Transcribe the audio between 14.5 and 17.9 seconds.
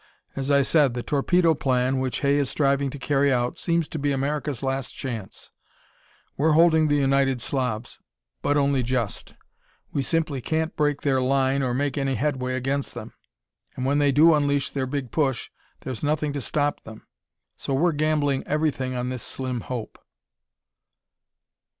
their big push, there's nothing to stop them! So